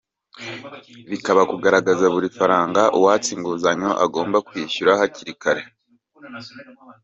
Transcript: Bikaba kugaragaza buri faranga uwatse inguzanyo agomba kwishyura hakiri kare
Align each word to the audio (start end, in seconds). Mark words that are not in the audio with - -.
Bikaba 1.11 1.41
kugaragaza 1.51 2.05
buri 2.13 2.27
faranga 2.37 2.81
uwatse 2.97 3.29
inguzanyo 3.35 3.89
agomba 4.05 4.37
kwishyura 4.47 4.99
hakiri 4.99 5.33
kare 5.41 5.63